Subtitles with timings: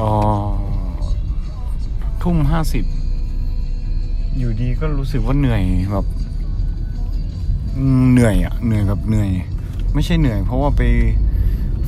[0.00, 0.12] อ๋อ
[2.22, 2.84] ทุ่มห้าสิบ
[4.38, 5.62] อยู่ดีก็รู้สึกว่าเหนื่อย
[5.92, 6.06] แบบ
[8.12, 9.30] เหนื่อยอะเหนื่อยแบบเหนื่อย
[9.94, 10.82] ไม่ใช่เหนื่อย เพราะว่าไป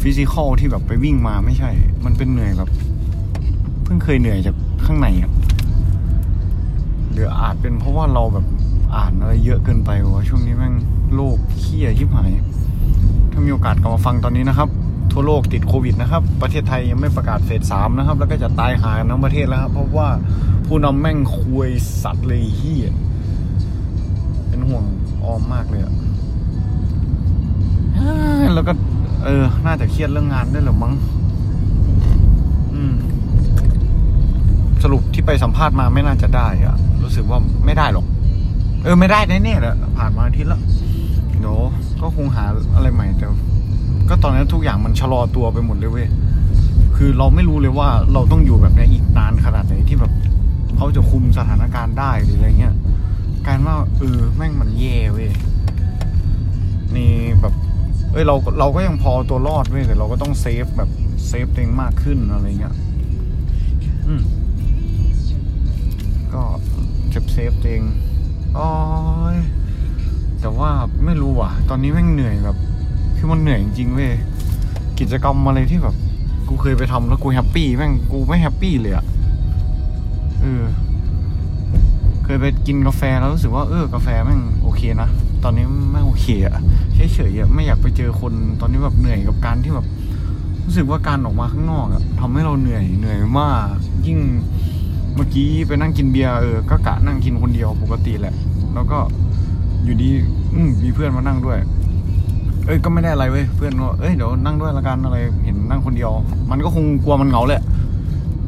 [0.00, 1.70] ฟิสิกอลที่แบบไปวิ่งมาไม่ใช่
[2.04, 2.70] มันเป็นเหนื่อยแบบ
[3.82, 4.56] เพิ่งเคยเหนื่อยจาก
[4.86, 5.30] ข้างในอะ
[7.12, 8.46] หรืออาจเป็นเพราะว่าเราแบบ
[8.94, 10.74] อ่านอะไรเยอะเกินไปวะช่วงนี้แม่ง
[11.14, 12.30] โลกเครียดชิบหาย
[13.32, 14.70] ถ้ามีโอกาสกลับมาฟังตอนนี้นะครับ
[15.12, 20.08] ทั่วโลกติดโควิดนะครับ ประเทศไทยยังไม่ประกาศเฟสสามนะครับ แล้วก็จะตายหากันทั้งประเทศแล้วครับ เพราะว่า
[20.66, 21.68] ผู้นำแม่งคุย
[22.02, 22.90] สัตว์เลยเฮีย
[24.48, 24.84] เป็นห่วง
[25.24, 25.94] ออมมากเลยอะ
[28.54, 28.72] แล้วก็
[29.24, 30.94] เออ น่าจะเครียดเรื่องงานด้วยหรือมั้ง
[34.82, 38.06] สรุปที่ไปสัมภาษณ์มาไม่น่าจะได้อะรู้สึกว่าไม่ได้หรอก
[38.84, 40.60] เออ ไม่ได้แน่ๆแหละผ่านมาอาทิตย์แล้ว
[41.40, 41.58] เดี๋ยว
[42.00, 42.44] ก็คงหา
[42.74, 43.26] อะไรใหม่แต่
[44.12, 46.08] ก็ตอนนั้นทุกอย่างมันชะลอตัวไปหมดเลยเว้ย
[46.96, 50.12] คือเราไม่รู้เลยว่าเราต้องอยู่แบบนี้อีกนานขนาดไหนที่แบบ
[50.76, 52.74] เขาจะคุมสถานการณ์ได้หรืออะไรเงี้ย
[53.46, 55.30] การว่าเออแม่งมันแย่เว้ย
[56.96, 57.54] นี่แบบ
[58.12, 60.90] เอ้ยเราเราก็ยังพอตัวรอดเว้ยแต่เราก็ต้อง save แบบ
[61.26, 62.74] save ตัวเองมากขึ้นอะไรเงี้ย
[64.06, 64.22] อืม
[66.34, 66.42] ก็
[67.10, 67.84] เก็บ save ตัวเอง
[68.58, 68.68] อ๋อ
[70.40, 70.70] แต่ว่า
[71.04, 72.58] ไม่รู้ว่ะ ตอนนี้แม่งเหนื่อยแบบ
[73.24, 74.12] คือมันเหนื่อยจริงเว้ย
[75.00, 75.94] กิจกรรมอะไรที่แบบ
[76.48, 79.04] กูเคยไปทำแล้วกู happy แม่งกูไม่ happy เลยอะ
[80.40, 80.64] เออ
[82.24, 85.08] เคยไปกินกาแฟแล้วรู้สึกว่าเออกาแฟแม่งโอเคนะ
[85.42, 86.54] ตอนนี้ไม่โอเคอะ
[87.14, 89.86] เฉยๆอะไม่อยากไปเจอคนตอนนี้แบบเหนื่อยกับการที่แบบ
[90.64, 93.66] รู้สึกว่าการออกมาข้างนอกอะทำให้เราเหนื่อยเหนื่อยมาก
[94.06, 94.18] ยิ่ง
[95.14, 98.34] เมื่อกี้ไปนั่งกินเบียร์เออก็กะนั่งกินคนเดียวปกติแหละ
[98.74, 98.98] แล้วก็
[99.84, 100.10] อยู่ดี
[100.54, 101.58] อืมีเพื่อนมานั่งด้วย
[102.66, 106.10] เอ้ยก็ไม่ได้อะไรเว้ยเพื่อนก็เอ้ยเดี๋ยวนั่งด้วยละกันอะไรเห็นนั่งคนเดียว
[106.50, 107.62] มันก็คงกลัวมันเหงาแหละ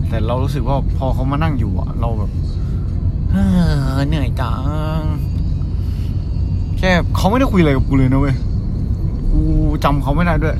[0.08, 2.30] แต่เรารู้สึกว่าพอเขามานั่งอยู่อะเราแบบ
[4.08, 4.54] เหนื่อยจั
[4.98, 5.00] ง
[6.78, 8.36] แค่เขาไม่ได้คุยอะไรกับกูเลยนะเว้ย
[9.32, 9.42] กู
[9.84, 10.56] จำเขาไม่ได้ด้วย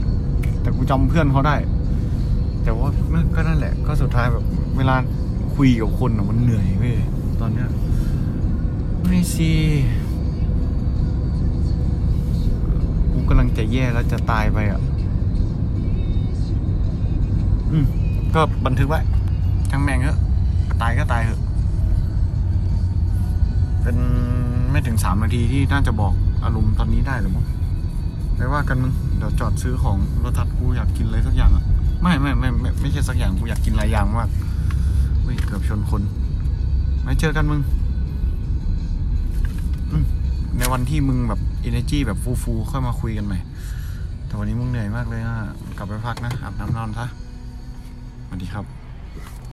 [0.62, 1.56] แต่กูจำเพื่อนเขาได้
[2.62, 4.44] แต่ว่ามันก็นั่นแหละ ก็สุดท้ายแบบ
[4.76, 4.94] เวลา
[5.54, 6.96] คุยกับคนมันเหนื่อยเว้ย
[7.40, 7.68] ตอนเนี้ย
[9.06, 9.50] ไม่สิ
[13.64, 14.80] จะแย่แล้วจะตายไปอะ
[17.72, 17.86] อืม
[18.34, 19.00] ก็บันทึกไว้
[19.70, 20.18] ทั้งแมงเถอะ
[20.82, 21.40] ตายก็ตายเถอะ
[23.82, 23.96] เป็น
[24.70, 26.12] ไม่ถึงสามนาทีที่น่าจะบอก
[26.44, 27.46] อารมณ์ตอนนี้ได้หรือมั้ง
[28.36, 31.64] ไปว่ากันมึง เดี๋ยวจอดซื้อของรถทัดกูอยากกินอะไรสักอย่างอะ
[32.02, 34.28] ไม่ไม่ไม่ไม่ไม่ใช่สักอย่างกูอยากกินหลายอย่างมาก
[35.22, 36.02] เฮ้ยเกือบชนคน
[37.04, 37.60] ไม่เจอกันมึง
[40.74, 43.38] วันที่มึงแบบเอเนจีแบบฟูๆค่อยมาคุยกันใหม่
[44.26, 45.36] แต่วันนี้มึงเหนื่อยมากเลยนะ
[45.76, 47.06] กลับไปพักนะอาบน้ำนอนซะ
[48.26, 48.83] สวัสดีครับ